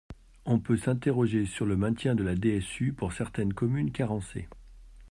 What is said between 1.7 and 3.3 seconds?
maintien de la DSU pour